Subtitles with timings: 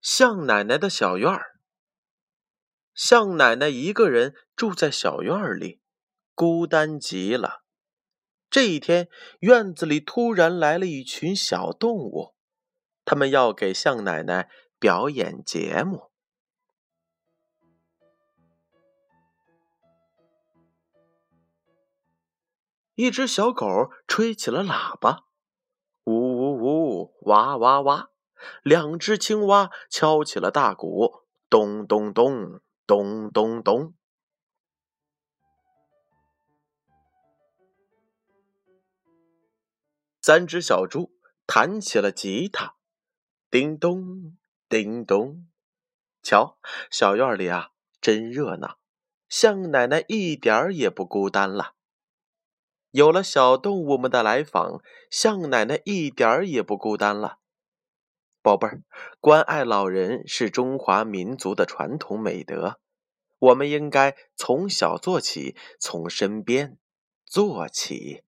[0.00, 1.60] 向奶奶的小院儿。
[2.94, 5.80] 向奶奶一个人住在小院里，
[6.34, 7.62] 孤单极了。
[8.50, 9.08] 这一天，
[9.40, 12.34] 院子里突然来了一群小动物，
[13.04, 14.48] 他们要给向奶奶
[14.78, 16.10] 表演节目。
[22.94, 25.26] 一只小狗吹起了喇叭，
[26.02, 28.10] 呜呜呜，哇哇哇。
[28.62, 33.94] 两只青蛙敲起了大鼓，咚咚咚，咚咚咚。
[40.20, 41.12] 三只小猪
[41.46, 42.74] 弹起了吉他，
[43.50, 44.36] 叮咚，
[44.68, 45.48] 叮咚。
[46.22, 46.58] 瞧，
[46.90, 48.78] 小院里啊，真热闹。
[49.28, 51.74] 向奶奶一点儿也不孤单了。
[52.90, 57.37] 有了小动物们的来访，向奶奶一点儿也不孤单了。
[58.40, 58.82] 宝贝儿，
[59.20, 62.78] 关爱老人是中华民族的传统美德，
[63.38, 66.78] 我们应该从小做起，从身边
[67.24, 68.22] 做起。